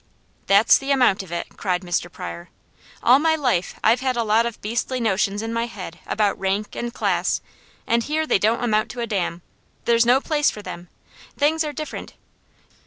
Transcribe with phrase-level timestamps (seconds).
[0.47, 2.11] "That's the amount of it!" cried Mr.
[2.11, 2.49] Pryor.
[3.03, 6.75] "All my life I've had a lot of beastly notions in my head about rank,
[6.75, 7.39] and class,
[7.85, 9.43] and here they don't amount to a damn!
[9.85, 10.89] There's no place for them.
[11.37, 12.15] Things are different.